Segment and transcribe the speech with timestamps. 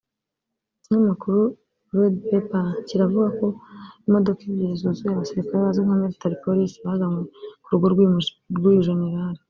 [0.77, 1.39] Ikinyamakuru
[1.97, 3.47] redpepper cyiravuga ko
[4.07, 7.23] imodoka ebyiri zuzuye abasirikari bazwi nka Military Police bazanywe
[7.63, 7.85] ku rugo
[8.61, 9.39] rw’uyu Jenerali